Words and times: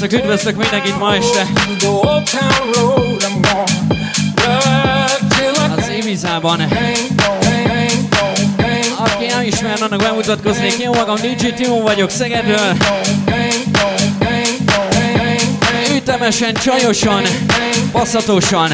srácok, 0.00 0.20
üdvözlök 0.20 0.56
mindenkit 0.56 0.98
ma 0.98 1.14
este. 1.14 1.46
Az 5.76 5.88
Ibizában. 5.98 6.60
Aki 8.98 9.26
nem 9.26 9.42
ismer, 9.42 9.78
annak 9.80 10.00
bemutatkoznék. 10.00 10.72
Én 10.72 10.88
magam 10.88 11.16
DJ 11.16 11.46
Timo 11.46 11.80
vagyok 11.80 12.10
Szegedről. 12.10 12.76
Ütemesen, 15.96 16.54
csajosan, 16.54 17.22
passzatosan. 17.92 18.70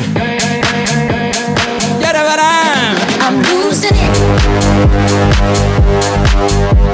Gyere 2.00 2.22
velem! 2.22 2.94
I'm 3.28 3.42
losing 3.64 3.96
it. 6.80 6.85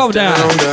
Calm 0.00 0.12
down. 0.12 0.34
down, 0.34 0.56
down. 0.56 0.69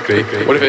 Quickly. 0.00 0.46
What 0.46 0.56
if 0.56 0.62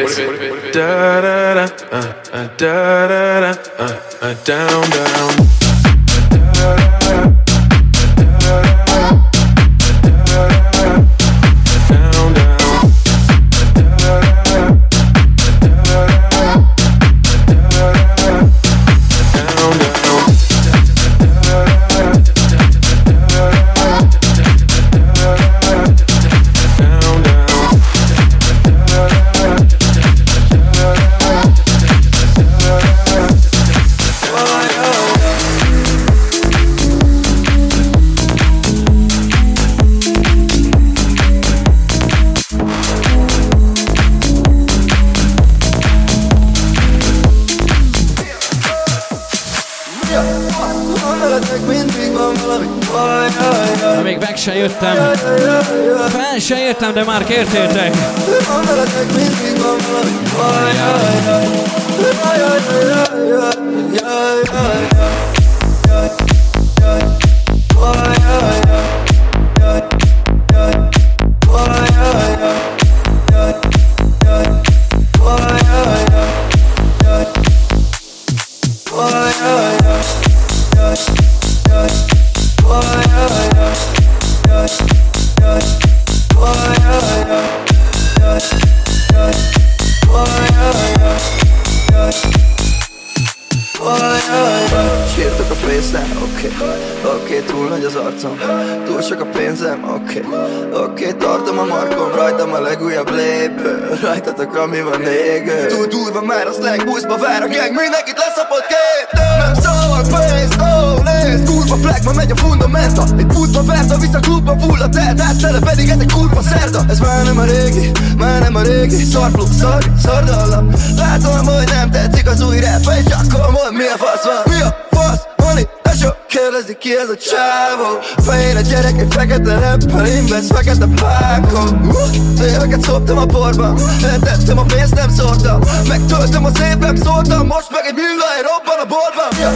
rap 122.86 122.96
És 122.96 123.12
akkor 123.12 123.50
mondd 123.50 123.74
mi 123.74 123.84
a 123.84 123.96
fasz 123.96 124.24
van? 124.24 124.54
Mi 124.54 124.60
a 124.62 124.76
fasz, 124.90 125.22
honey, 125.36 125.68
tesó 125.82 126.08
Kérdezi 126.28 126.76
ki 126.76 126.96
ez 126.96 127.08
a 127.08 127.16
csávó. 127.30 127.88
Fején 128.26 128.56
a 128.56 128.60
gyerek 128.60 128.98
egy 128.98 129.12
fekete 129.14 129.58
rappel 129.58 130.06
Invest 130.06 130.46
fekete 130.54 130.86
pákon. 131.00 131.90
Uh, 132.38 132.52
Éveket 132.54 132.82
szoptam 132.82 133.18
a 133.18 133.26
porban 133.26 133.78
Eltettem 134.04 134.58
a 134.58 134.62
pénzt, 134.62 134.94
nem 134.94 135.10
szórtam. 135.10 135.60
Megtöltöm 135.88 136.44
az 136.44 136.60
évek, 136.60 136.96
szóltam 136.96 137.46
Most 137.46 137.70
meg 137.70 137.84
egy 137.86 137.94
millai 137.94 138.40
robban 138.48 138.78
a 138.84 138.86
boltban 138.92 139.30
ja. 139.40 139.50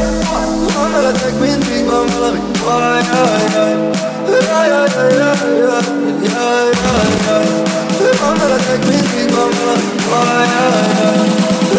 Van 0.74 0.92
veletek 0.92 1.34
mindig 1.40 1.84
van 1.90 2.06
valami. 2.14 2.38
Jaj, 2.66 3.02
jaj, 3.12 3.42
jaj 3.54 3.88
Jaj, 4.50 4.68
jaj, 4.68 4.88
jaj, 4.96 5.16
jaj 5.18 5.38
Jaj, 6.34 6.68
jaj, 6.84 7.10
jaj 7.26 7.46
Van 8.20 8.36
veletek 8.38 8.80
mindig 8.84 9.34
van 9.34 9.50
valami. 9.58 9.84
Jaj, 10.10 10.46
jaj, 10.46 11.39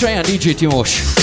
Trey 0.00 0.14
and 0.14 0.26
DJ 0.26 0.54
Timosh. 0.54 1.19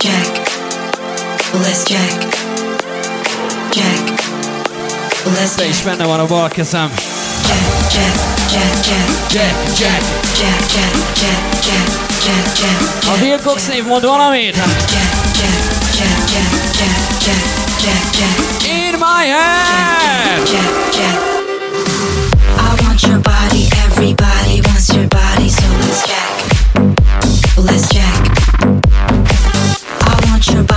Jack. 0.00 0.26
Let's 1.52 1.84
jack. 1.84 2.10
Jack. 3.70 4.20
Let's 5.34 5.54
Te 5.54 5.68
is 5.68 5.82
benne 5.82 6.06
van 6.06 6.20
a 6.20 6.24
bal 6.26 6.48
kezem. 6.48 6.90
Jack, 7.46 7.90
jack, 7.92 8.14
jack, 8.50 8.84
jack, 8.84 9.06
Jack, 9.28 9.54
Jack. 9.76 10.02
jack, 10.34 10.68
jack, 10.70 10.92
jack, 11.14 11.42
jack, 11.60 11.82
jack, 12.24 12.46
jack, 12.56 12.74
A 13.06 13.12
jack. 13.12 13.20
Wilcox 13.20 13.66
név 13.66 13.86
mond 13.86 14.02
valamit? 14.04 14.54
Jack, 14.54 14.64
jack, 14.86 15.12
jack, 15.92 16.28
jack, 16.28 16.50
jack, 16.78 16.96
jack, 17.20 17.44
jack, 17.80 18.02
jack. 18.12 18.64
In 18.64 18.98
my 18.98 19.24
head! 19.26 20.46
Jack, 20.46 20.72
Jack. 20.96 21.18
I 22.56 22.82
want 22.82 23.02
your 23.02 23.20
body, 23.20 23.68
everybody 23.86 24.60
wants 24.66 24.88
your 24.94 25.08
body, 25.08 25.48
so 25.48 25.66
let's 25.80 26.02
jack. 26.06 26.30
Let's 27.56 27.88
jack. 27.88 28.39
Contra 30.40 30.69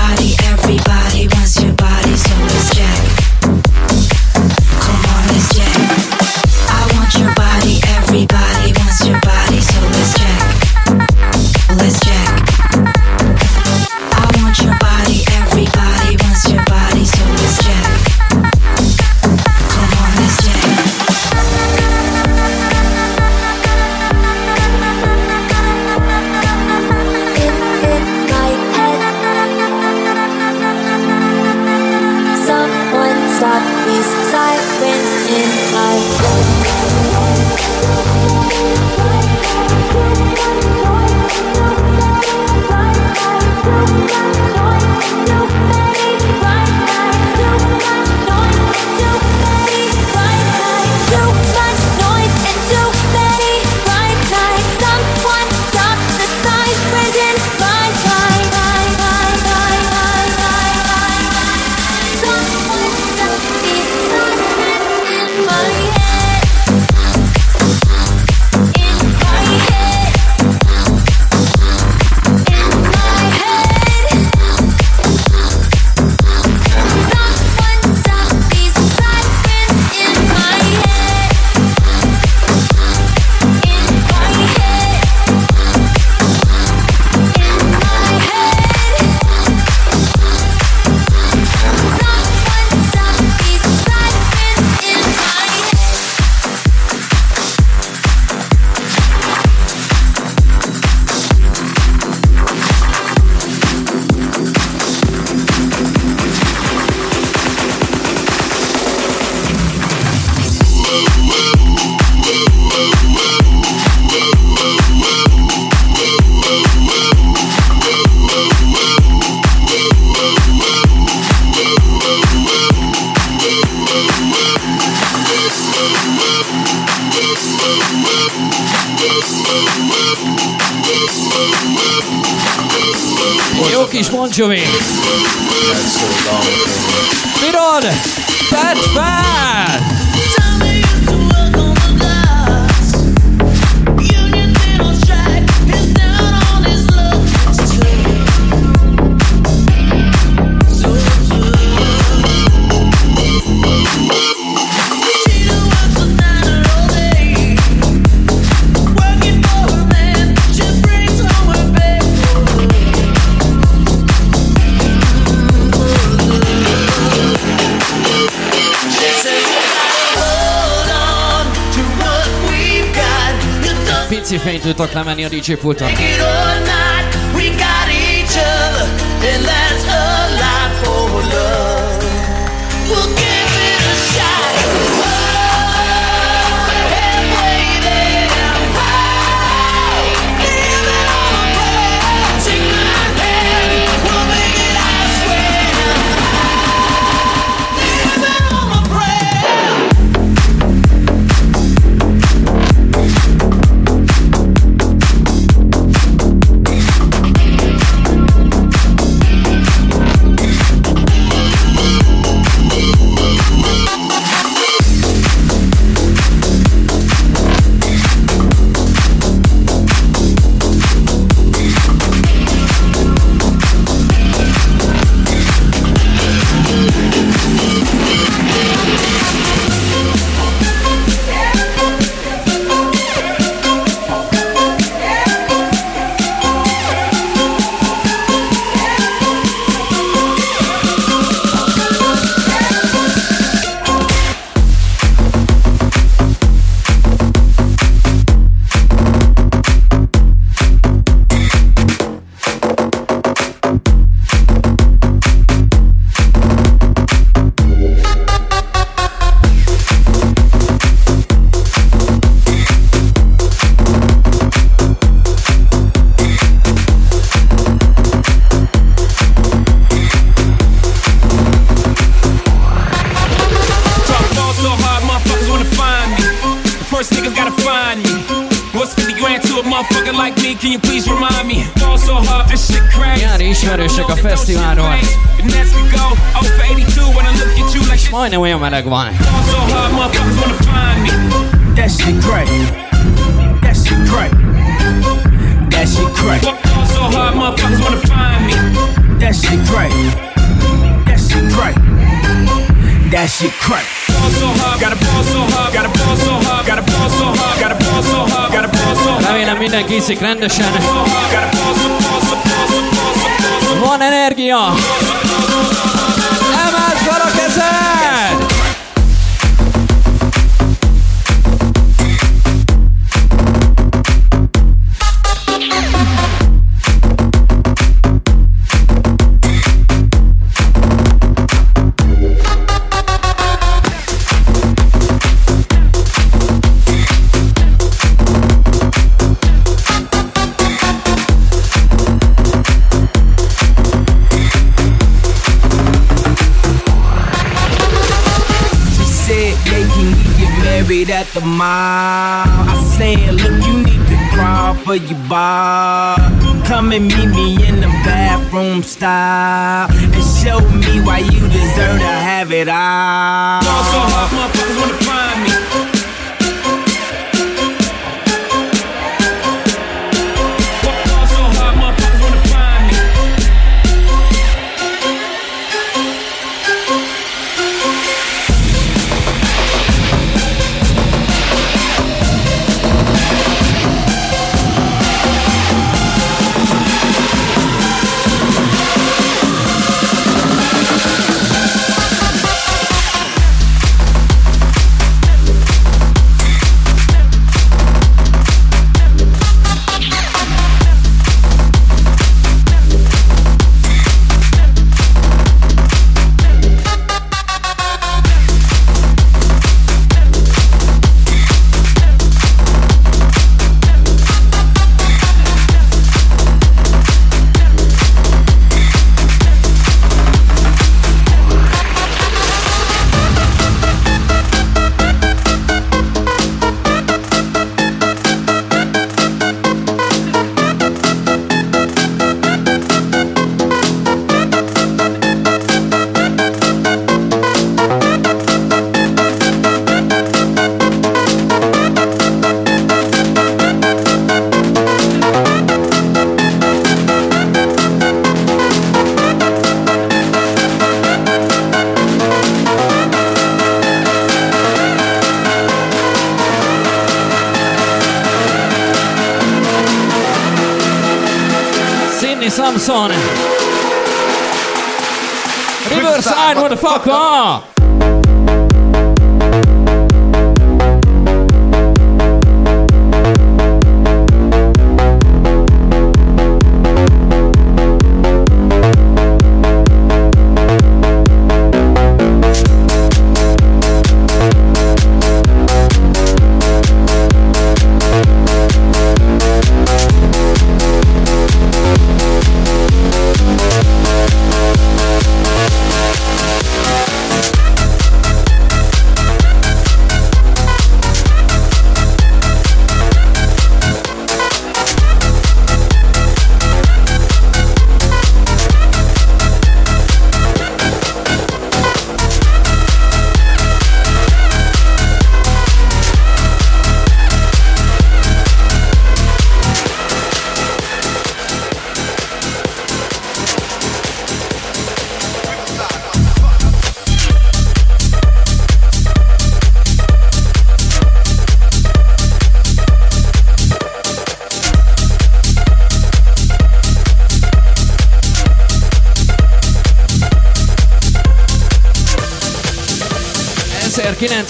DJ 175.43 175.57
Puta. 175.57 176.02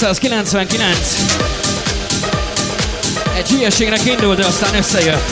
1999. 0.03 1.15
Egy 3.37 3.49
hülyeségnek 3.49 4.05
indult, 4.05 4.37
de 4.37 4.45
aztán 4.45 4.75
összejött. 4.75 5.31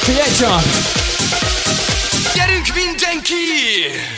Figyelj 0.00 0.30
csak! 0.38 0.62
Gyerünk 2.34 2.66
mindenki! 2.74 4.17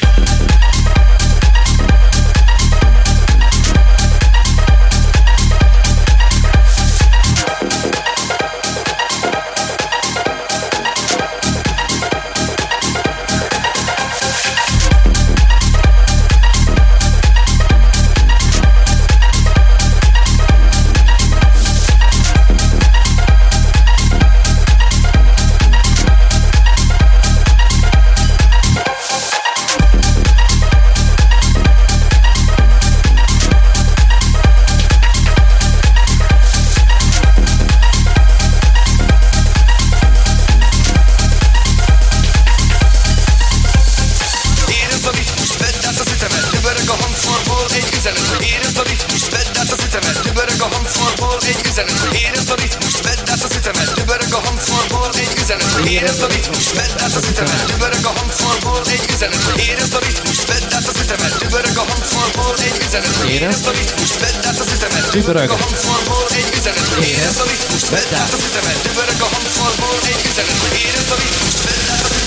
Vedd 56.79 57.03
át 57.05 57.15
az 57.19 57.27
ütemet 57.31 57.65
Dübörög 57.71 58.05
a 58.11 58.13
hangfalból 58.19 58.83
egy 58.95 59.05
üzenet. 59.15 59.43
Érezd 59.69 59.95
a 59.95 60.01
ritmus, 60.07 60.41
vedd 60.51 60.75
át 60.77 60.87
az 60.93 60.99
ütemet 61.03 61.35
Dübörög 61.43 61.77
a 61.83 61.85
hangfalból 61.91 62.55
egy 62.69 62.79
üzenet. 62.87 63.17
Érezd 63.35 63.67
a 63.67 63.73
ritmus, 63.79 64.13
vedd 64.23 64.47
át 64.49 64.59
az 64.63 64.71
ütemet 64.75 65.11
Dübörög. 65.11 65.51
a 65.51 65.57
hangfalból 65.63 66.27
egy 66.41 66.51
üzenet. 66.59 66.89
Érezd. 67.11 67.41
A 67.43 67.45
ritmus, 67.51 67.85
vedd 67.95 68.13
át 68.21 68.33
az 68.37 68.43
ütemet 68.49 68.79
Dübörög 68.87 69.21
a 69.27 69.29
hangfalból 69.35 69.99
egy 70.13 70.23
üzenet. 70.31 70.59
Érezd 70.87 71.11
a 71.15 71.17
ritmus, 71.23 71.57
vedd 71.67 71.87
át 71.95 72.03
az 72.07 72.11
ütemet 72.11 72.20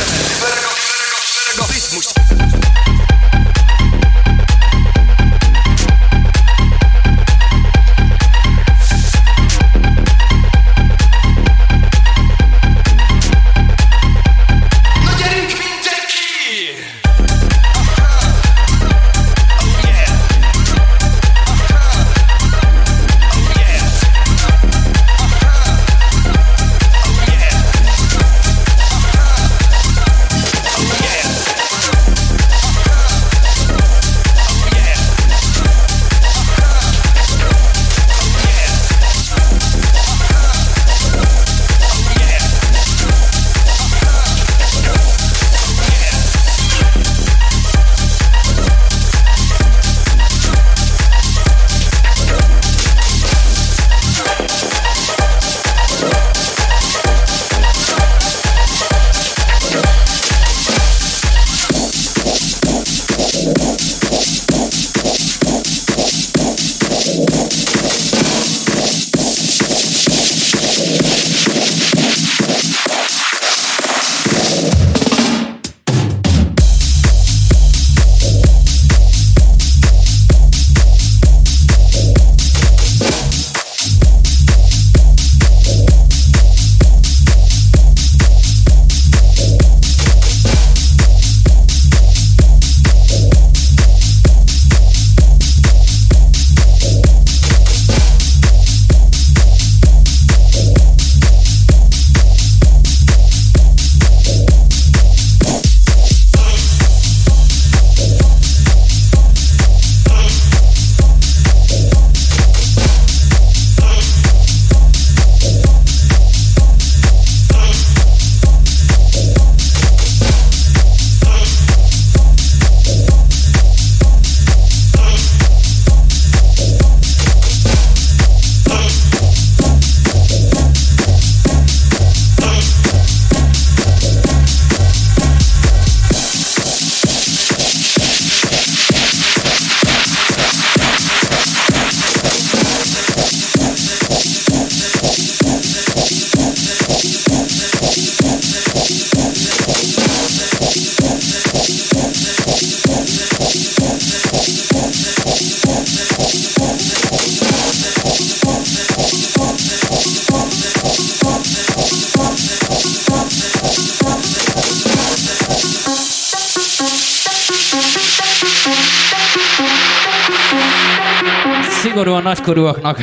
Nagykorúaknak. 172.46 172.98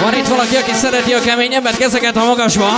Van 0.00 0.14
itt 0.14 0.26
valaki, 0.28 0.56
aki 0.56 0.72
szereti 0.72 1.12
a 1.12 1.20
keményebbet, 1.20 1.76
kezeket 1.76 2.16
a 2.16 2.24
magasba. 2.24 2.68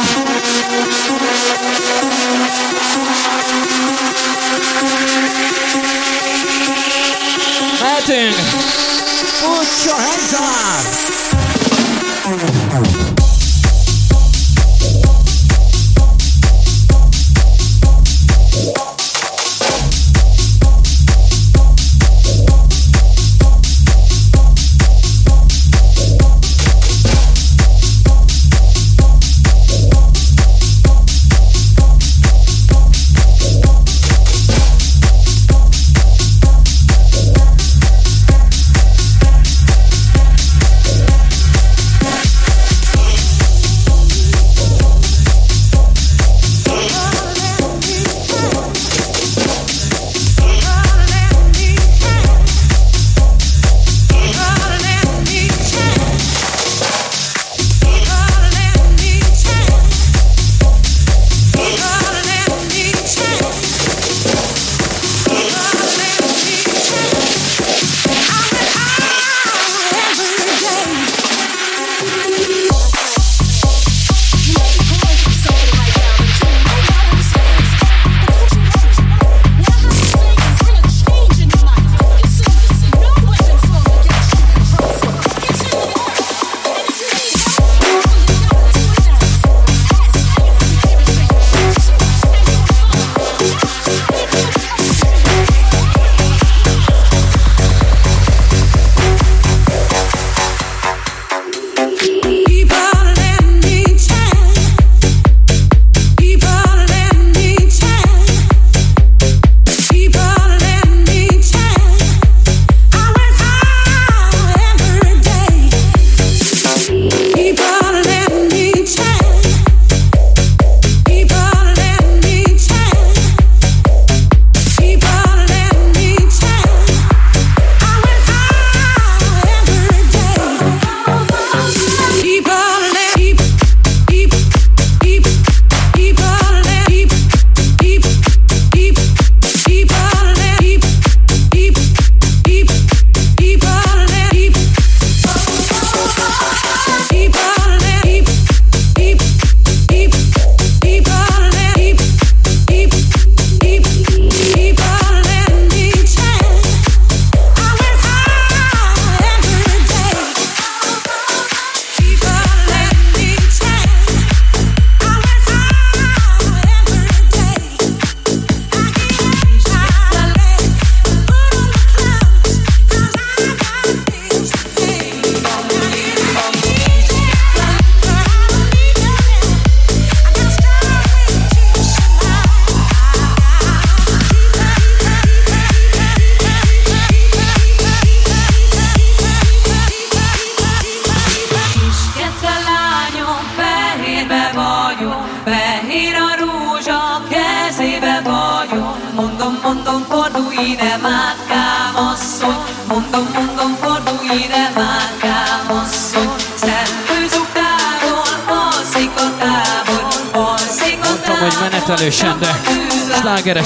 Mehetünk! 7.80 8.34
Put 9.42 9.84
your 9.84 11.47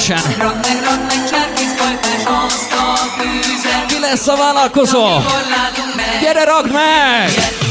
slágeresen. 0.03 0.43
Ki 3.87 3.99
lesz 4.01 4.27
a 4.29 4.37
vállalkozó? 4.37 5.07
Gyere, 6.21 6.45
ragd 6.45 6.73
meg! 6.73 7.62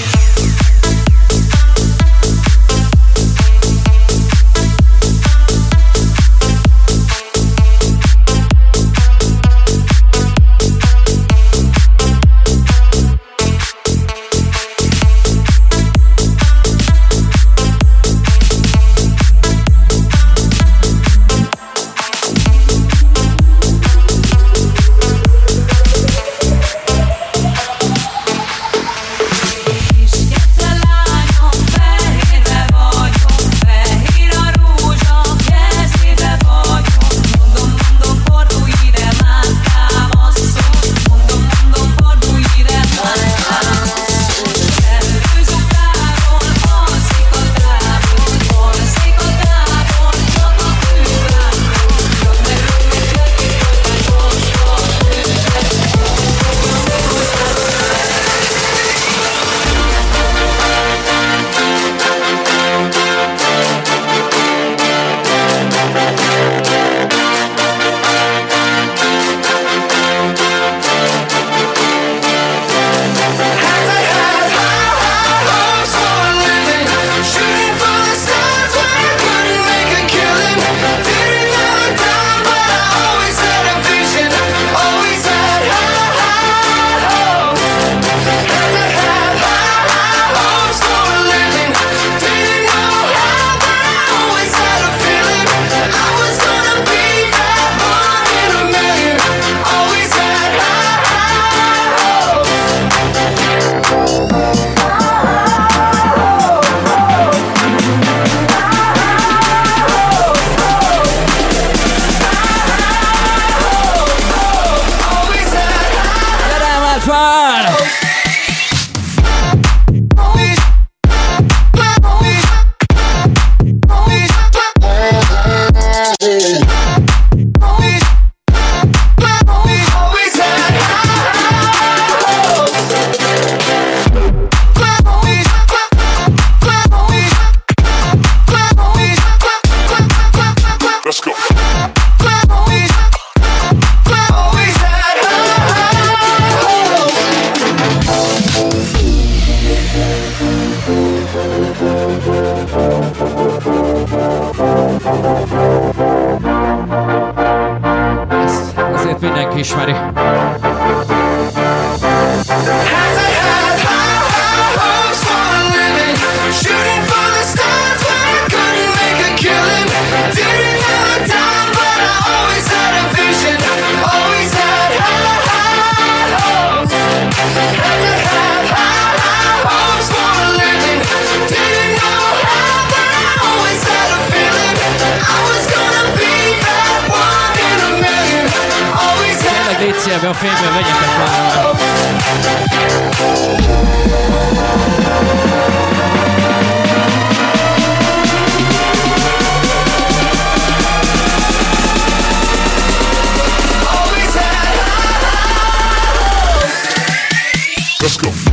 Let's 208.01 208.17
go. 208.17 208.50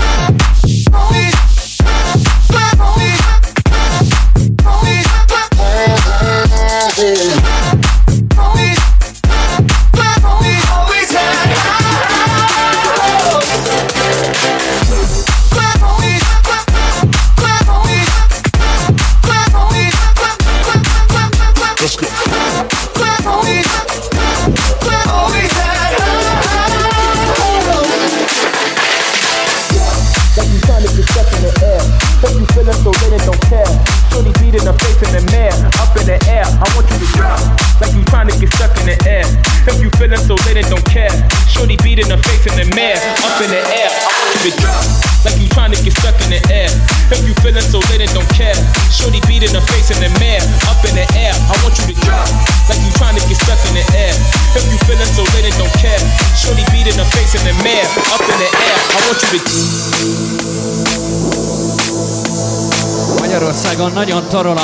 Tarol 64.29 64.59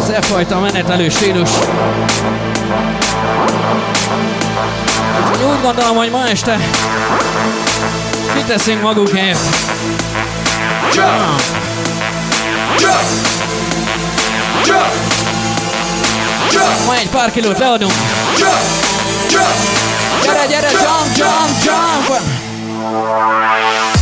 az 0.00 0.10
e 0.10 0.20
fajta 0.22 0.60
menetelő 0.60 1.08
stílus. 1.08 1.50
Úgyhogy 5.20 5.46
úgy 5.50 5.60
gondolom, 5.62 5.96
hogy 5.96 6.10
ma 6.10 6.28
este 6.28 6.58
kiteszünk 8.34 8.82
magukért. 8.82 9.38
Jump! 10.94 11.40
Jump! 12.78 13.00
Jump! 16.52 16.86
Ma 16.86 16.94
egy 16.94 17.08
pár 17.08 17.30
kilót 17.30 17.58
leadunk. 17.58 17.92
Gyere, 20.22 20.46
gyere, 20.46 20.70
jump, 20.70 21.16
jump, 21.16 21.64
jump! 21.64 21.80
like 22.10 22.39
Yeah. 22.80 23.99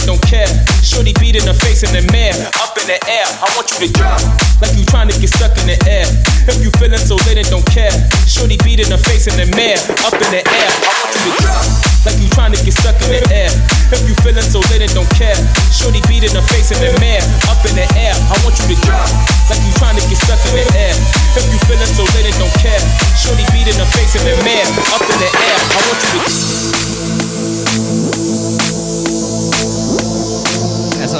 And 0.00 0.16
don't 0.16 0.24
care, 0.24 0.48
shorty 0.80 1.12
beat 1.20 1.36
in 1.36 1.44
the 1.44 1.52
face 1.52 1.84
in 1.84 1.92
the 1.92 2.00
mirror, 2.08 2.48
up 2.64 2.72
in 2.80 2.88
the 2.88 2.96
air. 3.04 3.26
I 3.44 3.48
want 3.52 3.68
you 3.76 3.84
to 3.84 3.88
drop 3.92 4.20
like 4.64 4.72
you 4.72 4.84
trying 4.88 5.12
to 5.12 5.16
get 5.20 5.28
stuck 5.28 5.52
in 5.60 5.68
the 5.68 5.76
air. 5.84 6.08
If 6.48 6.56
you 6.64 6.72
feeling 6.80 7.00
so 7.00 7.20
lit 7.28 7.36
and 7.36 7.48
don't 7.52 7.66
care, 7.68 7.92
shorty 8.24 8.56
beat 8.64 8.80
in 8.80 8.88
the 8.88 8.96
face 8.96 9.28
in 9.28 9.36
the 9.36 9.44
mirror, 9.52 9.76
up 10.08 10.16
in 10.16 10.30
the 10.32 10.40
air. 10.40 10.70
I 10.72 10.92
want 10.96 11.12
you 11.12 11.22
to 11.28 11.32
drop 11.44 11.64
like 12.08 12.16
you 12.16 12.28
trying 12.32 12.56
to 12.56 12.60
get 12.64 12.72
stuck 12.80 12.96
in 13.04 13.12
the 13.12 13.22
air. 13.28 13.52
If 13.92 14.00
you 14.08 14.16
feeling 14.24 14.46
so 14.46 14.64
lit 14.72 14.80
and 14.80 14.92
don't 14.96 15.10
care, 15.20 15.36
shorty 15.68 16.00
beat 16.08 16.24
in 16.24 16.32
the 16.32 16.44
face 16.48 16.72
in 16.72 16.80
the 16.80 16.96
mirror, 16.96 17.24
up 17.52 17.60
in 17.68 17.76
the 17.76 17.84
air. 18.00 18.16
I 18.16 18.36
want 18.40 18.56
you 18.56 18.72
to 18.72 18.76
drop 18.80 19.08
like 19.52 19.60
you 19.60 19.72
trying 19.76 20.00
to 20.00 20.04
get 20.08 20.18
stuck 20.24 20.40
in 20.48 20.56
the 20.56 20.66
air. 20.80 20.96
If 21.36 21.44
you 21.52 21.58
feeling 21.68 21.92
so 21.92 22.08
lit 22.16 22.24
and 22.24 22.36
don't 22.40 22.56
care, 22.62 22.80
shorty 23.20 23.44
beat 23.52 23.68
in 23.68 23.76
the 23.76 23.88
face 23.92 24.16
in 24.16 24.24
the 24.24 24.34
mirror, 24.48 24.70
up 24.96 25.04
in 25.04 25.18
the 25.20 25.28
air. 25.28 25.58
I 25.60 25.78
want 25.84 25.98
you 26.00 26.10
to 26.24 26.89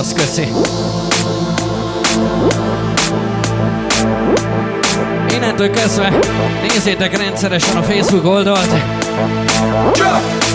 Ez 0.00 0.06
az, 0.06 0.12
köszi. 0.12 0.48
Innentől 5.34 5.70
kezdve 5.70 6.12
nézzétek 6.68 7.16
rendszeresen 7.16 7.76
a 7.76 7.82
Facebook 7.82 8.24
oldalt. 8.24 8.70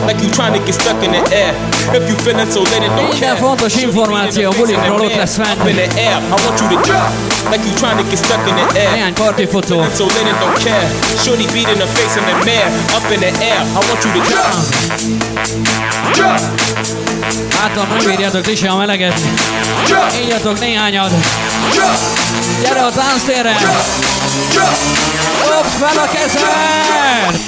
like 0.05 0.21
you 0.21 0.29
trying 0.29 0.53
to 0.53 0.61
get 0.65 0.73
stuck 0.73 1.03
in 1.03 1.11
the 1.11 1.23
air. 1.35 1.53
If 1.93 2.09
you 2.09 2.17
feeling 2.17 2.51
so 2.51 2.61
don't 2.63 3.09
Minden 3.09 3.35
fontos 3.35 3.75
információ 3.75 4.49
a 4.49 4.53
bulikról 4.57 4.99
ott 4.99 5.15
lesz 5.15 5.35
fent. 5.35 5.69
I 5.69 6.37
want 6.45 6.59
you 6.59 6.69
to 6.69 6.81
drop 6.81 7.09
like 7.51 7.63
you 7.67 7.73
trying 7.75 7.97
to 7.97 8.05
get 8.09 8.17
stuck 8.17 8.47
in 8.47 8.55
the 8.55 8.79
air. 8.79 8.91
Néhány 8.91 9.13
partifotó. 9.13 9.75
Feeling 9.75 9.95
so 9.95 10.05
and 10.31 10.37
don't 10.39 10.63
care. 10.63 10.87
Shorty 11.23 11.45
beat 11.53 11.69
in 11.73 11.77
the 11.77 11.87
face 11.95 12.13
in 12.19 12.25
the 12.29 12.35
mirror. 12.45 12.71
Up 12.97 13.11
in 13.13 13.19
the 13.19 13.31
air, 13.51 13.61
I 13.61 13.81
want 13.87 14.03
you 14.05 14.11
to 14.17 14.21
drop. 14.29 14.55
Drop. 16.13 17.14
Látom, 17.59 17.87
nem 17.87 18.05
bírjátok 18.05 18.41
ti 18.41 18.55
sem 18.55 18.71
a 18.71 18.77
meleget. 18.77 19.19
Ígyatok 20.23 20.59
néhányat. 20.59 21.11
Gyere 22.61 22.81
a 22.81 22.91
tánctérre! 22.91 23.55
Dobd 25.47 25.69
fel 25.79 26.03
a 26.03 26.07
kezed! 26.13 27.39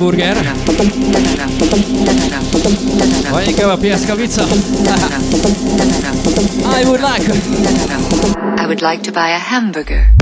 Hamburger. 0.00 0.52
Vagy 3.30 3.48
inkább 3.48 3.70
a 3.70 3.76
pieszkavica. 3.76 4.44
I 6.80 6.84
would 6.84 7.00
like. 7.00 7.32
I 8.56 8.64
would 8.64 8.80
like 8.80 9.00
to 9.00 9.12
buy 9.12 9.30
a 9.30 9.38
hamburger. 9.50 10.19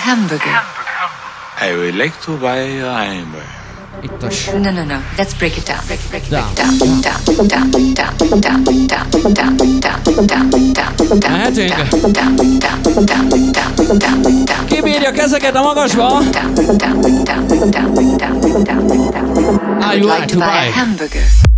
hamburger. 0.00 0.56
I 1.60 1.76
would 1.76 1.94
like 1.94 2.16
to 2.22 2.38
buy 2.38 2.56
a 2.56 2.92
hamburger. 3.04 3.60
No, 4.58 4.70
no, 4.72 4.84
no. 4.84 5.02
Let's 5.18 5.34
break 5.34 5.58
it 5.58 5.66
down. 5.66 5.84
Break, 5.86 6.00
break, 6.08 6.28
down. 6.30 6.54
down, 6.54 6.78
down. 6.78 7.00
Down. 7.02 7.20
Down. 7.48 7.70
Down. 7.70 8.40
Down. 8.40 8.40
Down. 8.40 8.64
Down. 8.64 8.64
Down. 8.88 9.10
Down. 9.28 9.46
Down. 9.46 9.66
Down. 10.26 10.50
Down. 14.46 14.66
Kibírja 14.66 15.08
a 15.08 15.12
kezeket 15.12 15.54
a 15.54 15.62
magasba! 15.62 16.08
I 19.80 19.98
would 19.98 20.04
like 20.04 20.26
to 20.28 20.38
buy 20.38 20.66
a 20.66 20.72
hamburger. 20.72 21.49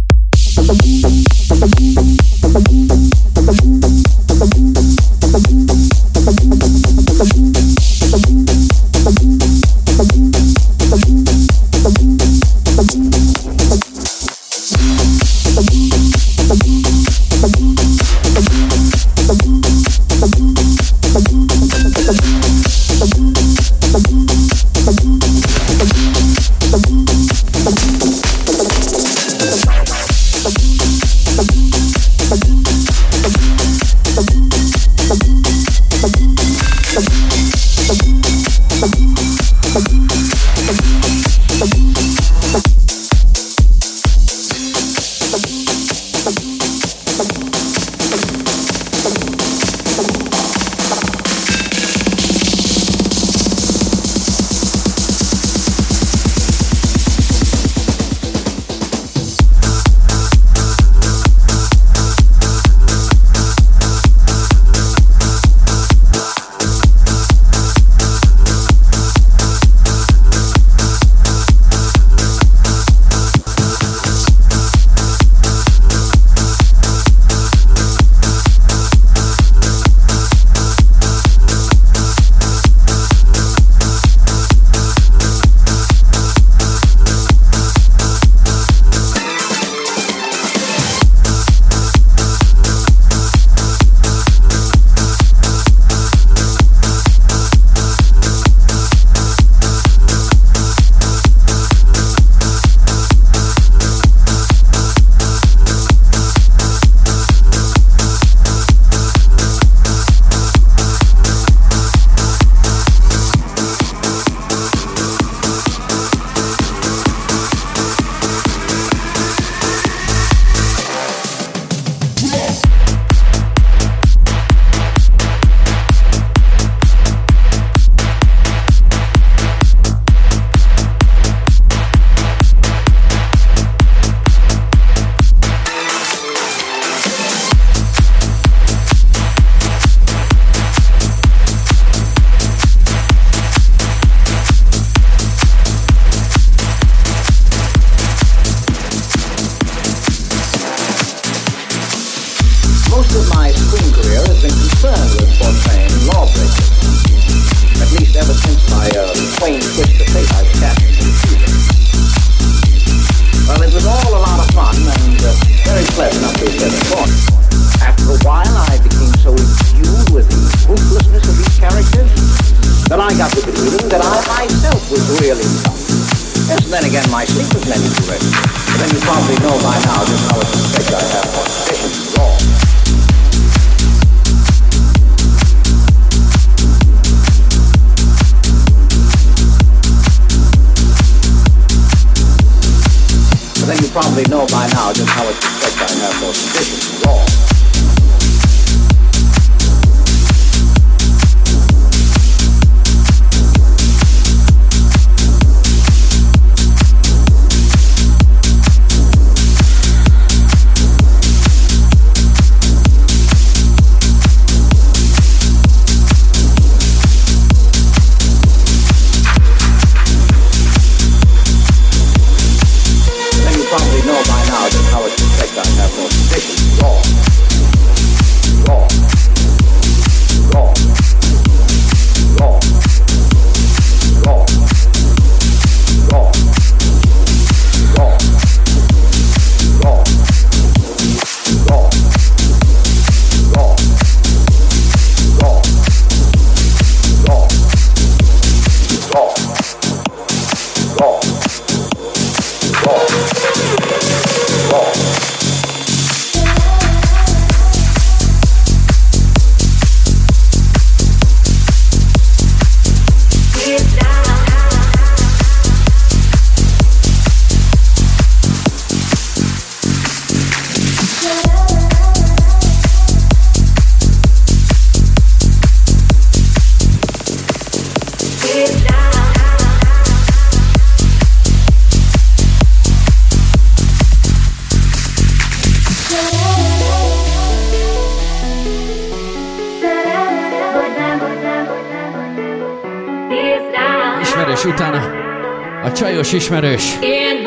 is 296.33 296.43
ismerős. 296.43 296.99
Én 297.01 297.43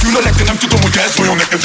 fül 0.00 0.16
a 0.16 0.44
nem 0.44 0.58
tudom, 0.58 0.80
hogy 0.80 0.96
ez 1.06 1.16
vajon 1.16 1.36
neked 1.36 1.60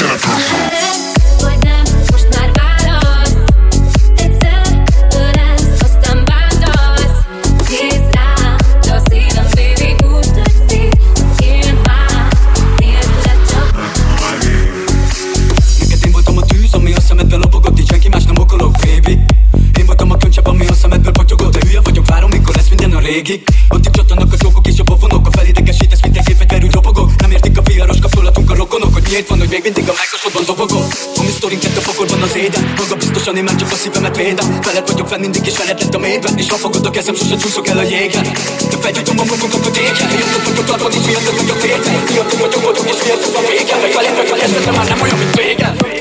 véda 34.16 34.42
Veled 34.62 34.86
vagyok 34.90 35.08
fel 35.08 35.18
mindig 35.18 35.46
is 35.46 35.56
veled 35.56 35.80
lett 35.80 35.94
a 35.94 35.98
mélyben 35.98 36.38
És 36.38 36.50
ha 36.50 36.56
fogod 36.56 36.86
a 36.86 36.90
kezem, 36.90 37.14
sose 37.14 37.36
csúszok 37.36 37.68
el 37.68 37.78
a 37.78 37.82
jégen 37.82 38.22
De 38.70 38.76
felgyújtom 38.80 39.18
a 39.18 39.24
munkunkat 39.24 39.66
a 39.66 39.70
téken 39.70 40.08
Miattad 40.14 40.42
vagyok 40.46 40.68
adva, 40.74 40.88
nincs 40.88 41.06
miattad 41.06 41.36
vagyok 41.40 41.62
vétel 41.62 42.02
Miattad 42.10 42.38
vagyok 42.40 42.62
boldog, 42.62 42.86
és 42.86 43.02
miattad 43.04 43.34
a 43.34 43.42
végem 43.48 43.80
Meg 43.80 43.92
veled, 43.92 44.16
meg 44.16 44.28
veled, 44.28 44.76
már 44.76 44.88
nem 44.88 45.00
olyan, 45.00 45.18
mint 45.18 45.36
régen 45.36 45.95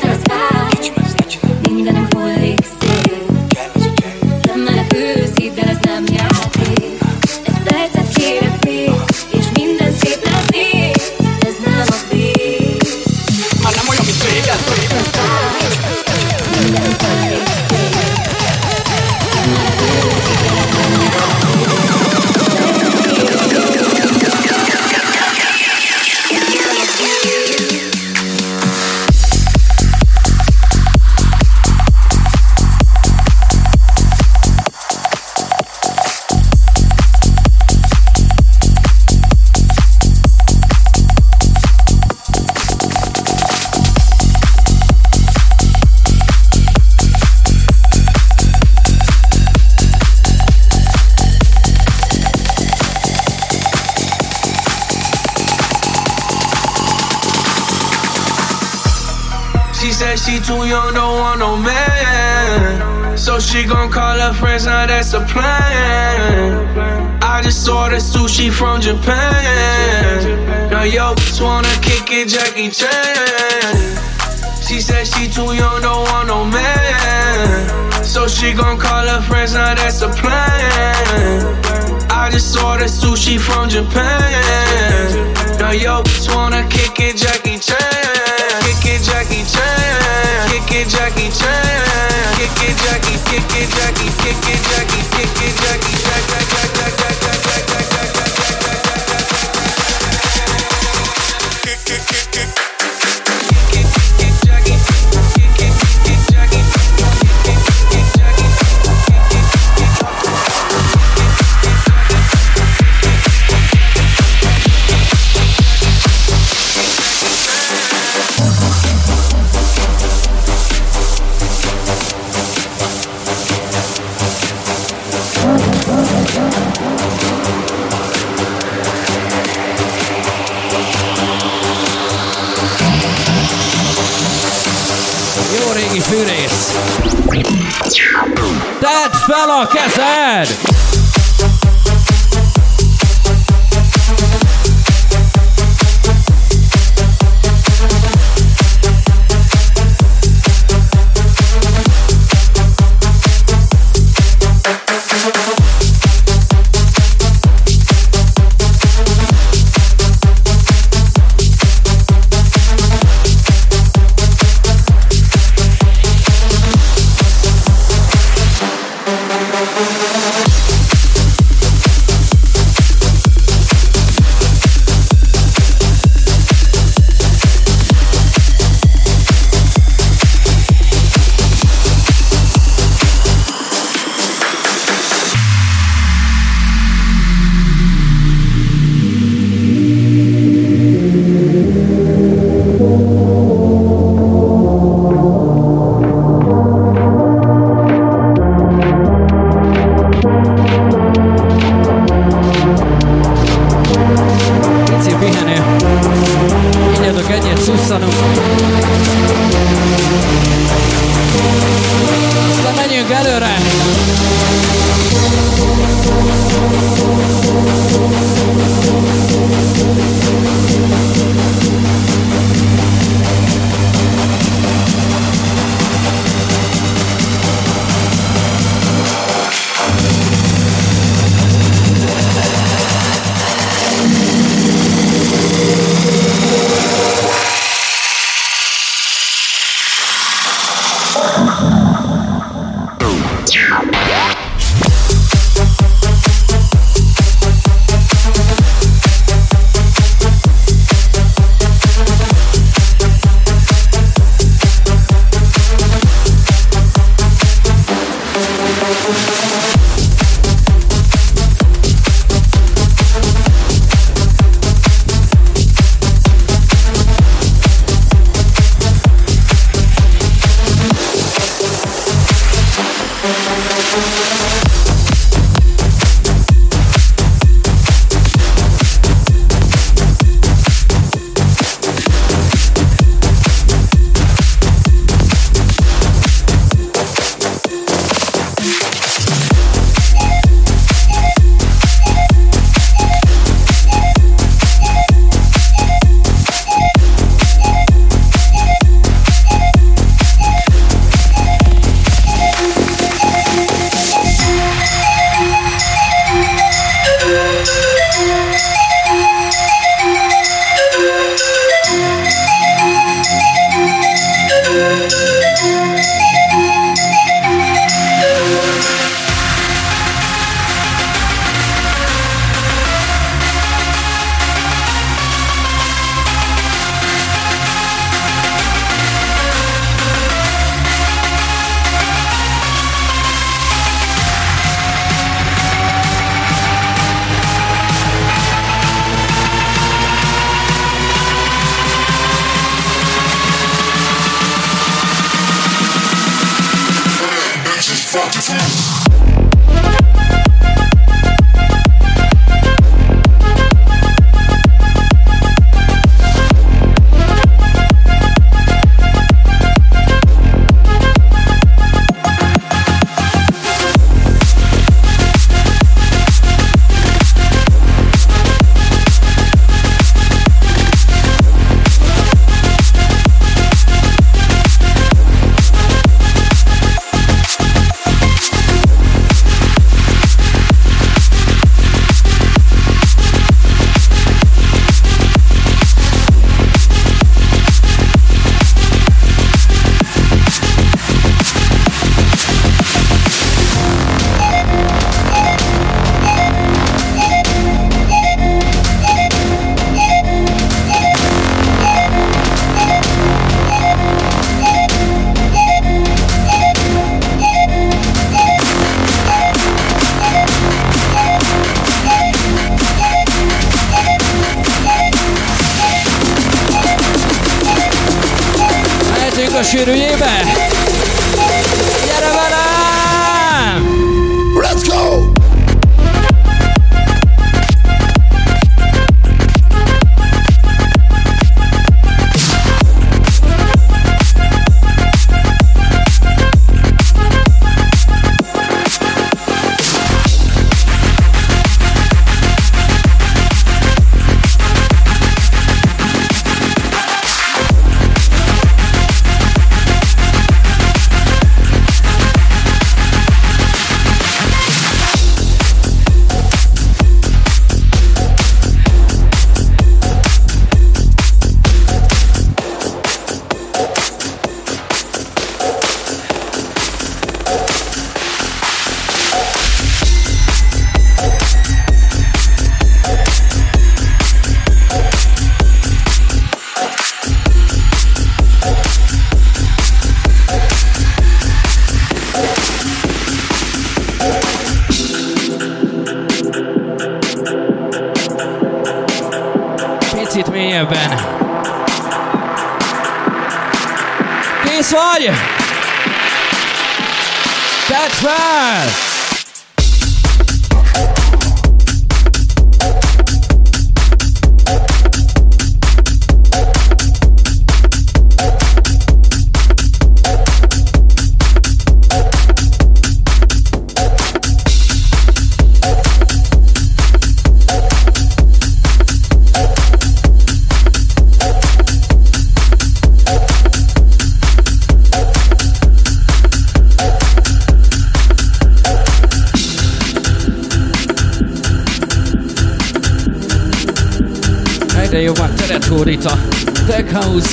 Tech 536.95 537.13
House 537.13 537.49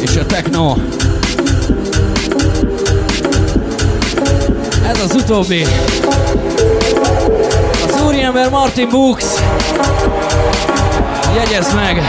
és 0.00 0.16
a 0.16 0.26
Techno. 0.26 0.74
Ez 4.86 5.00
az 5.00 5.14
utóbbi. 5.14 5.66
Az 7.84 8.02
úriember 8.06 8.50
Martin 8.50 8.88
Books. 8.88 9.24
Jegyezd 11.36 11.74
meg! 11.74 12.02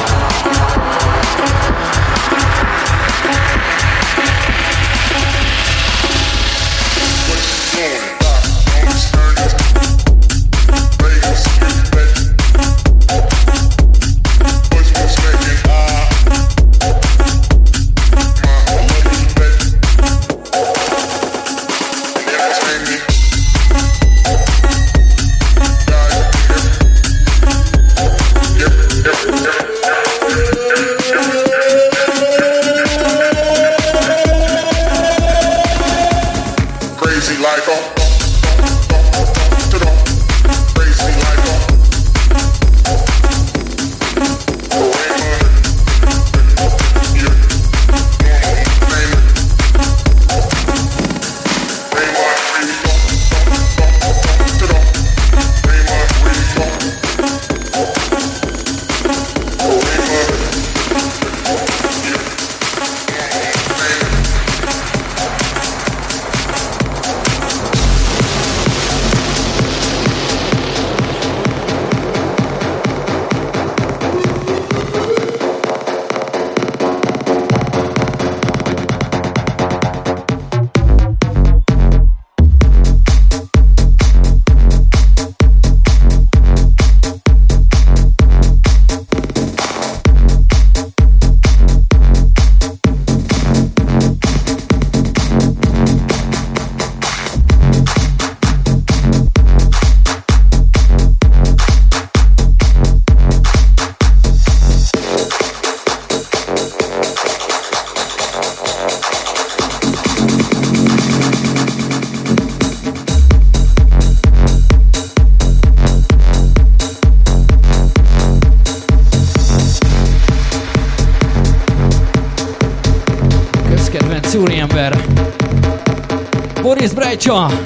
John. 127.26 127.65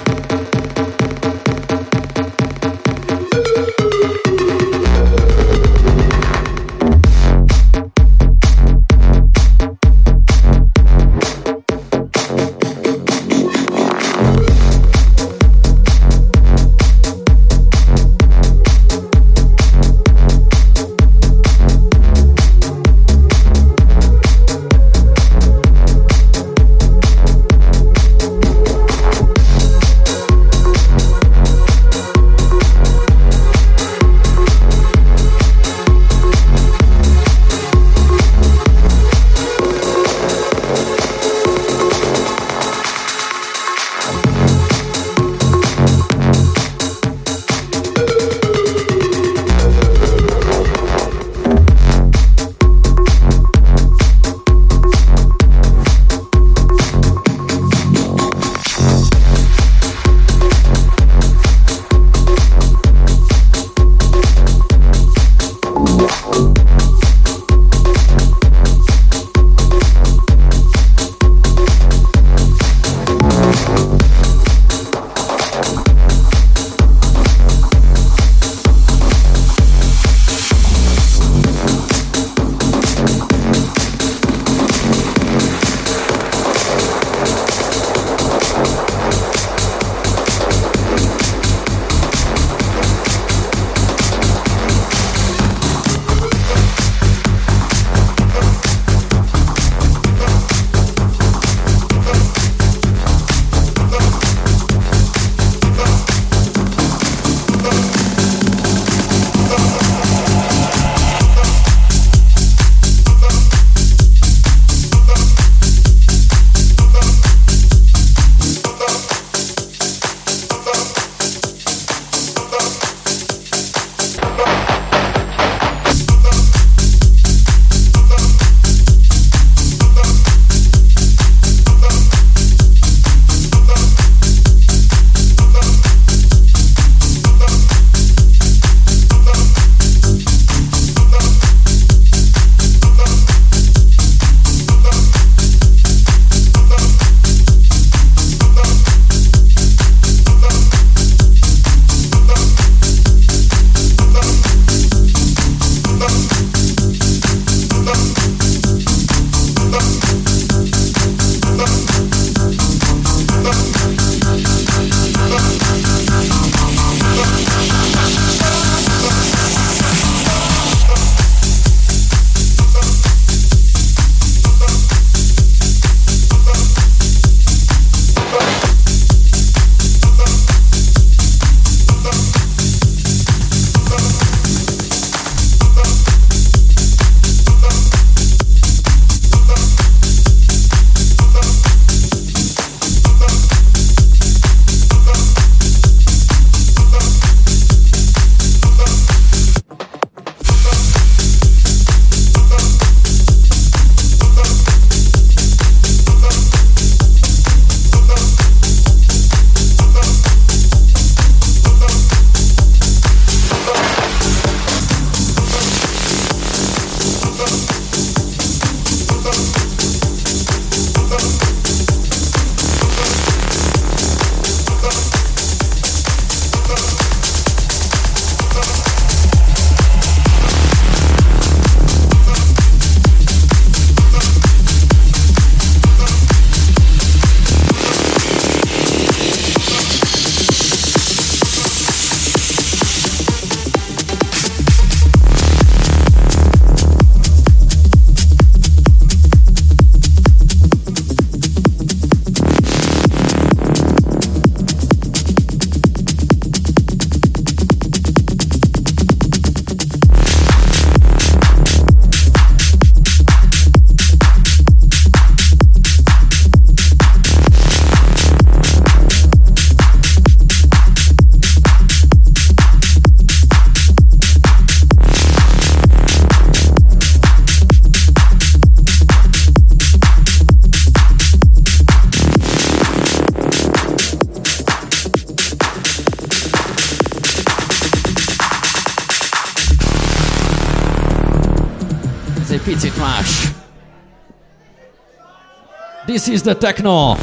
Is 296.30 296.43
the 296.43 296.53
techno. 296.53 297.15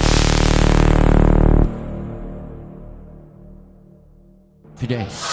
Figyelj! 4.77 5.26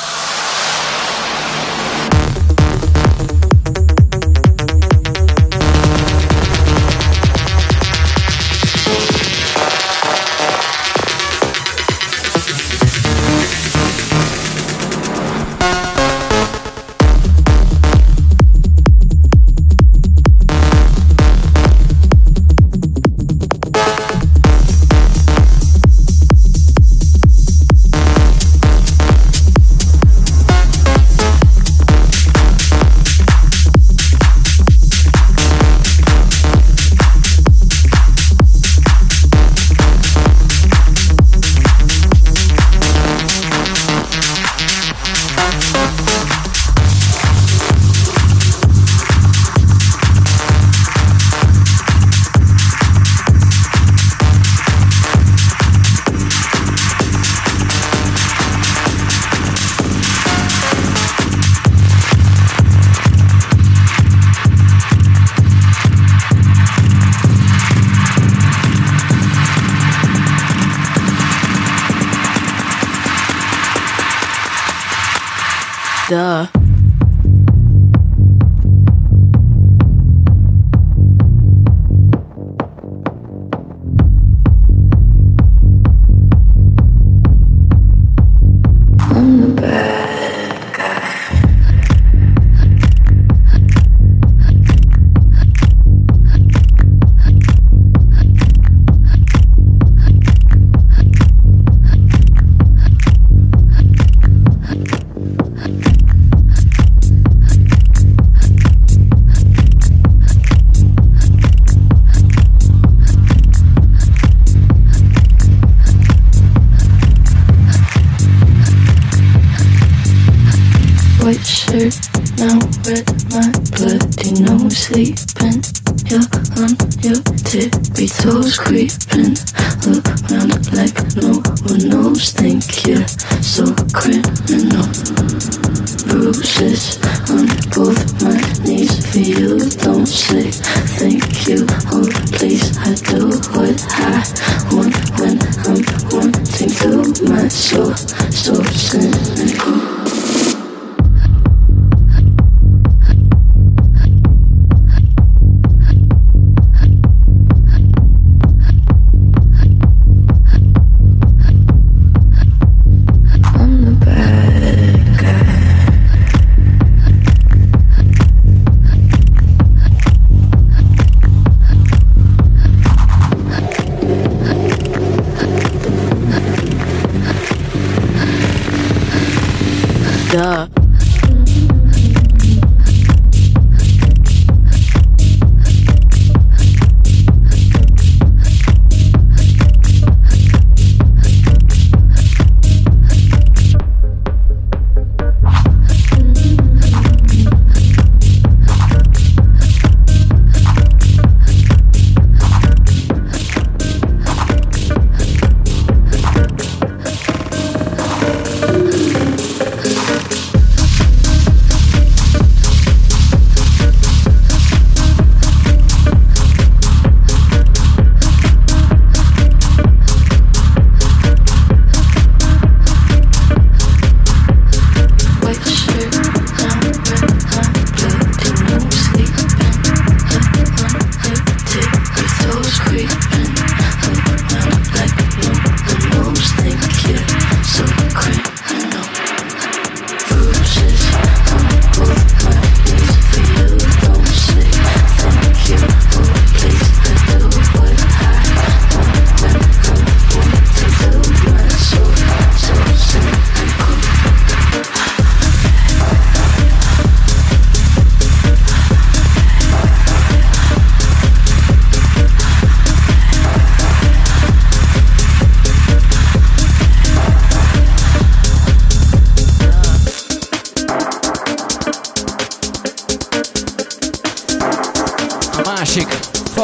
Duh. 180.34 180.73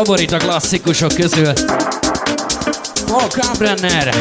A 0.09 0.37
klasszikusok 0.37 1.13
közül. 1.13 1.53
Paul 3.05 3.27
Kalbrenner. 3.31 4.15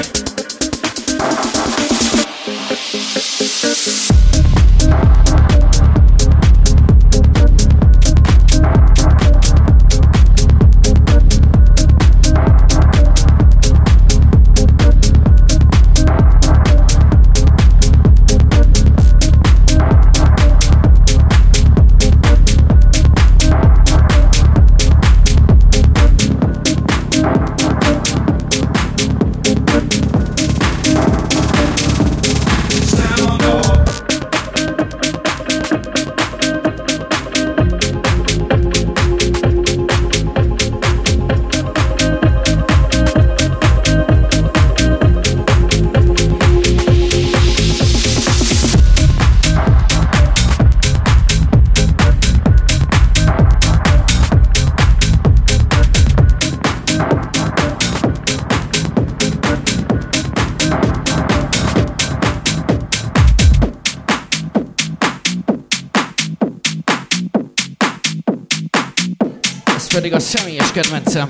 Słońcem. 70.98 71.28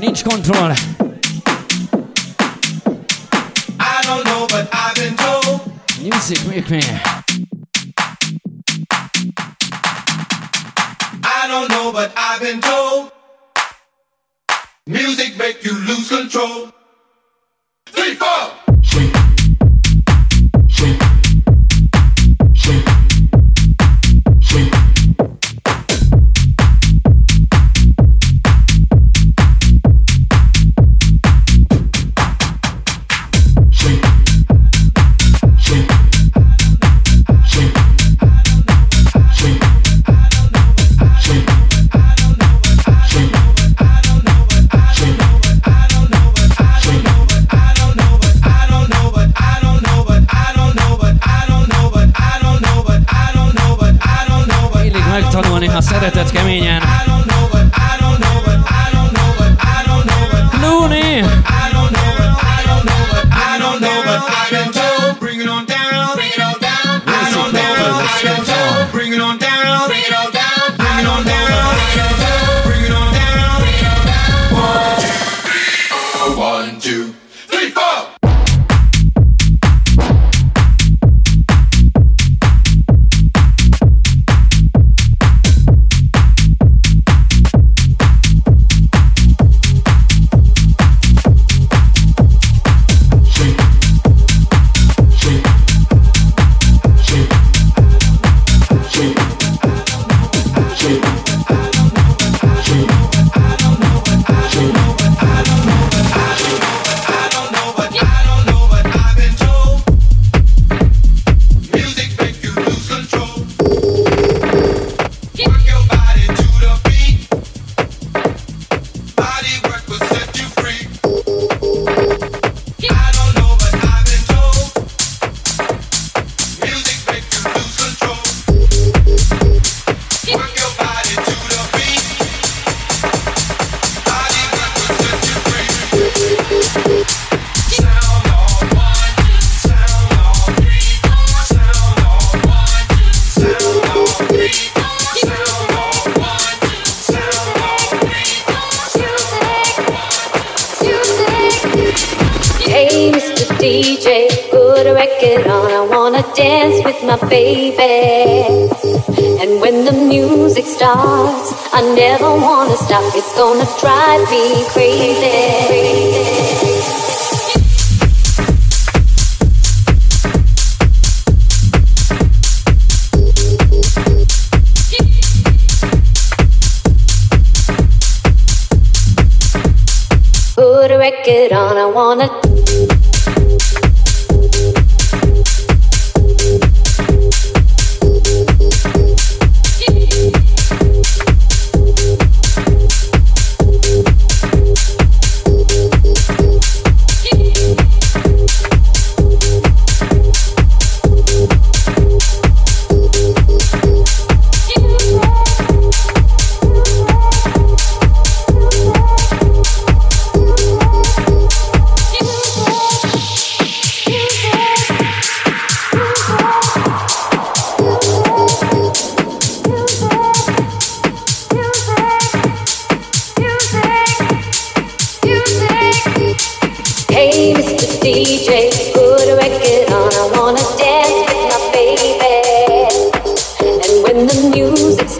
Nincs 0.00 0.22
kontroll. 0.22 0.74
Music 6.02 6.44
make 6.46 6.70
me. 6.70 7.15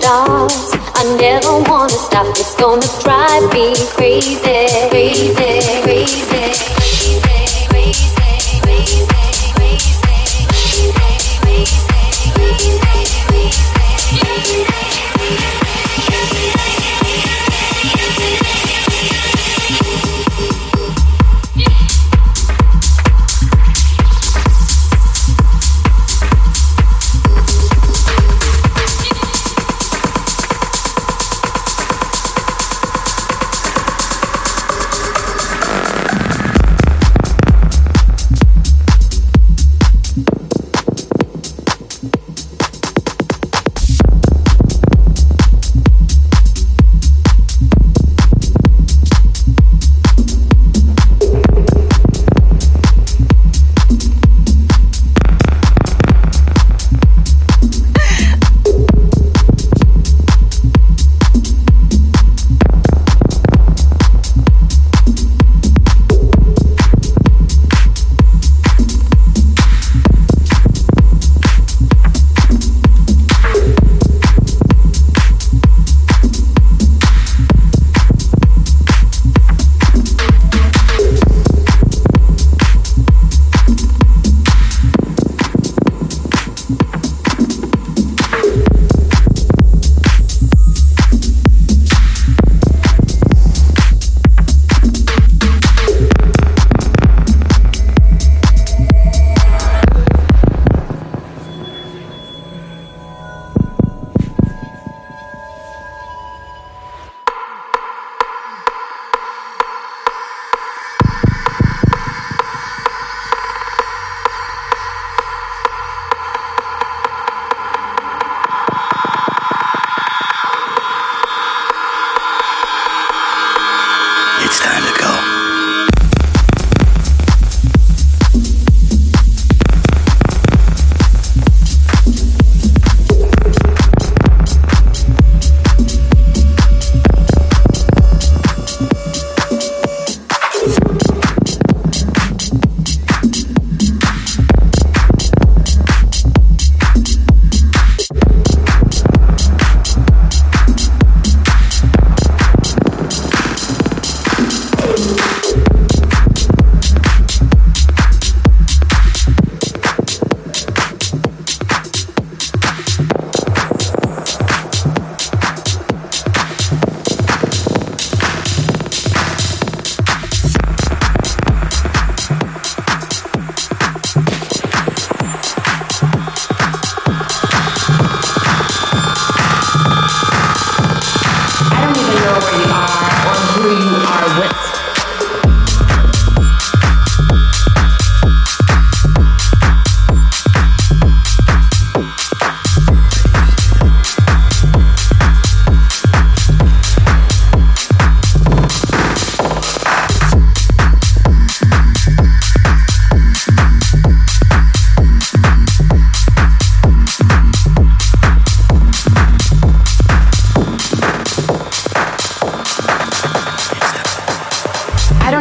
stars. 0.07 0.71
I 0.95 1.03
never 1.19 1.59
wanna 1.69 1.91
stop. 1.91 2.29
It's 2.39 2.55
gonna 2.55 2.87
drive 3.03 3.53
me 3.53 3.75
crazy, 3.97 4.39
crazy. 4.91 5.86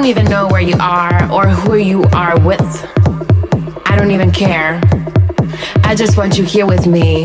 Don't 0.06 0.20
even 0.20 0.32
know 0.32 0.48
where 0.50 0.62
you 0.62 0.76
are 0.80 1.32
or 1.32 1.48
who 1.48 1.78
you 1.78 2.04
are 2.14 2.40
with. 2.40 2.62
I 3.88 3.96
don't 3.98 4.12
even 4.12 4.32
care. 4.32 4.80
I 5.84 5.96
just 5.96 6.16
want 6.16 6.38
you 6.38 6.44
here 6.44 6.68
with 6.68 6.86
me. 6.86 7.24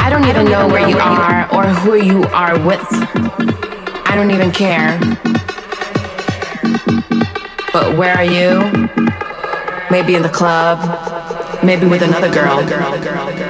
I 0.00 0.08
don't 0.08 0.24
even 0.24 0.46
know 0.46 0.68
where 0.68 0.88
you 0.88 0.96
are 0.96 1.54
or 1.54 1.64
who 1.64 1.96
you 1.96 2.22
are 2.28 2.58
with. 2.66 2.88
I 4.08 4.12
don't 4.14 4.30
even 4.30 4.50
care. 4.50 4.98
But 7.74 7.98
where 7.98 8.16
are 8.16 8.24
you? 8.24 8.88
Maybe 9.90 10.14
in 10.14 10.22
the 10.22 10.30
club, 10.32 10.80
maybe 11.62 11.84
with 11.84 12.00
another 12.00 12.32
girl. 12.32 13.45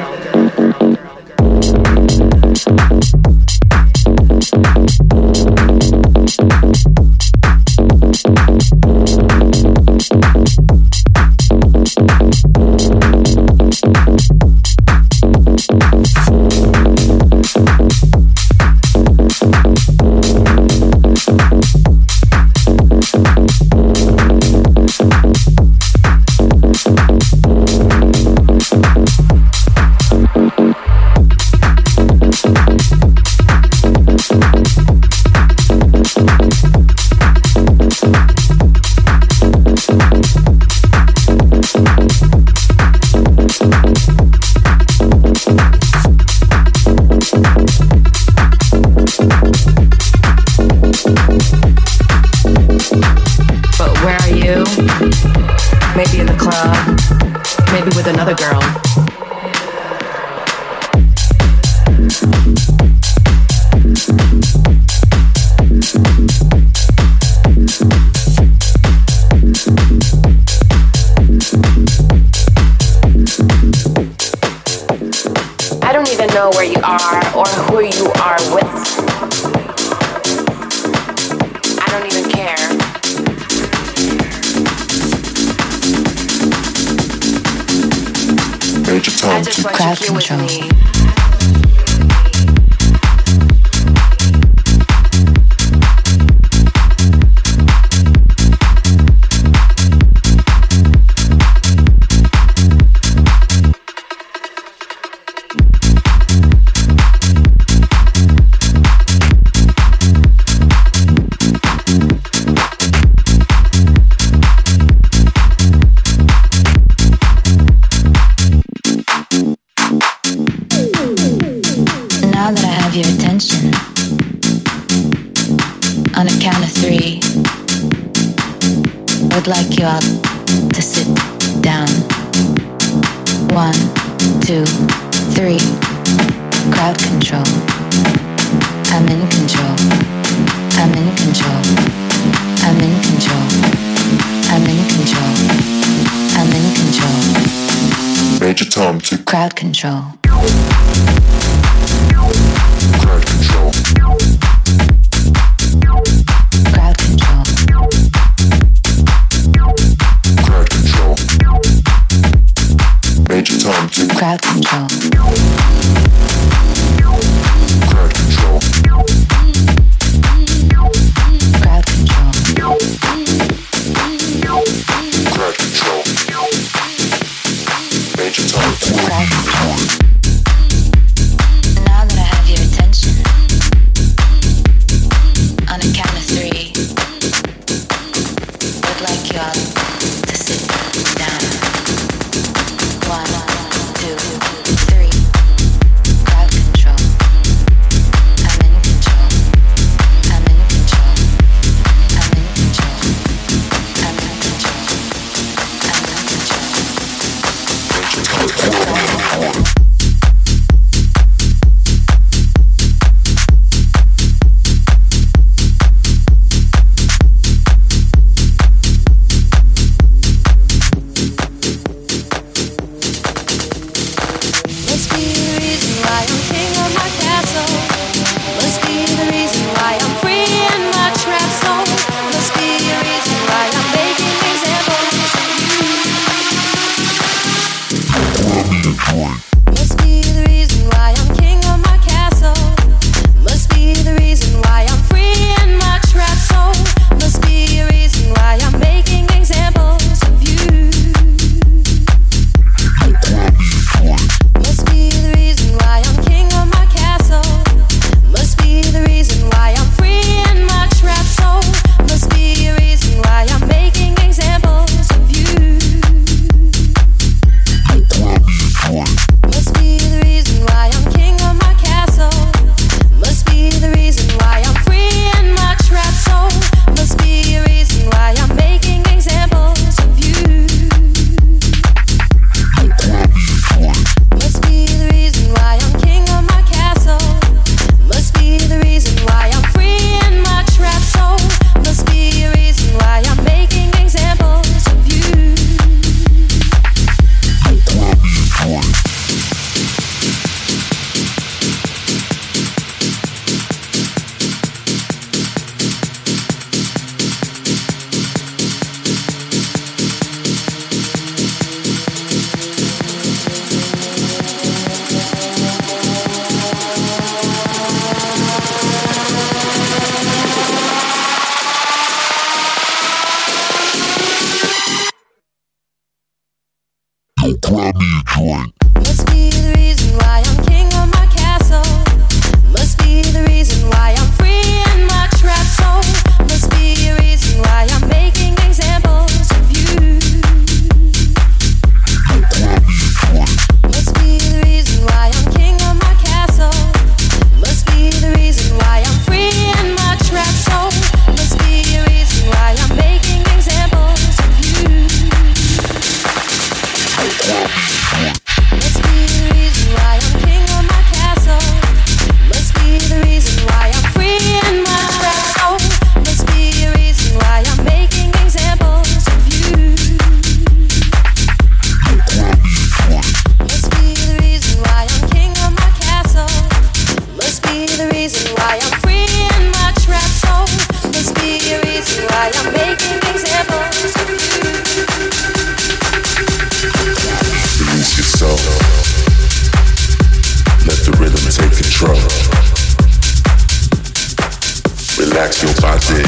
Body. 395.36 396.22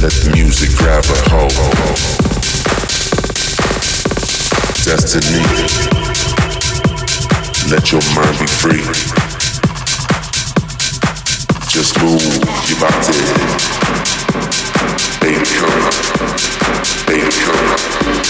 Let 0.00 0.12
the 0.24 0.30
music 0.32 0.70
grab 0.78 1.04
a 1.04 1.18
hold. 1.28 1.52
Destiny. 4.82 5.42
Let 7.70 7.92
your 7.92 8.00
mind 8.16 8.38
be 8.38 8.46
free. 8.46 8.82
Just 11.68 12.00
move 12.00 12.22
your 12.68 12.80
body. 12.80 13.20
Baby, 15.20 15.44
come. 15.58 15.90
Baby, 17.06 17.30
come. 17.44 18.21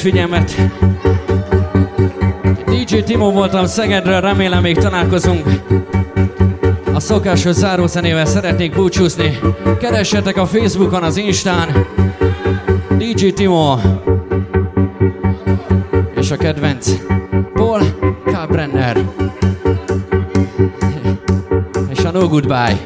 Figyelmet. 0.00 0.54
DJ 2.66 2.96
Timo 2.96 3.30
voltam 3.30 3.66
Szegedről, 3.66 4.20
remélem 4.20 4.62
még 4.62 4.76
találkozunk. 4.76 5.44
A 6.94 7.00
szokásos 7.00 7.54
zárószenével 7.54 8.24
szeretnék 8.24 8.74
búcsúzni. 8.74 9.38
Keressetek 9.78 10.36
a 10.36 10.46
Facebookon, 10.46 11.02
az 11.02 11.16
Instán. 11.16 11.86
DJ 12.98 13.28
Timo. 13.28 13.78
És 16.16 16.30
a 16.30 16.36
kedvenc 16.36 16.90
Paul 17.54 17.80
K. 18.24 18.48
Brenner. 18.48 18.96
És 21.90 22.04
a 22.04 22.10
No 22.10 22.28
Goodbye. 22.28 22.78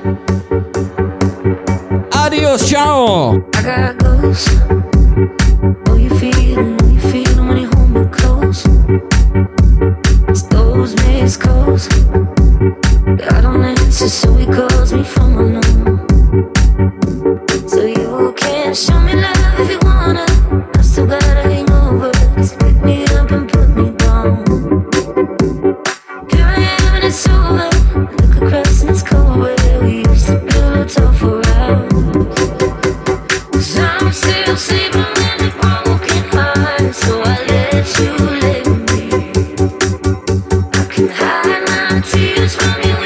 Adios, 2.11 2.63
ciao! 2.63 3.35
I 3.35 3.63
got 3.63 4.84
ghosts. 41.19 42.13
Tears 42.13 42.55
from 42.55 42.83
you 42.83 43.04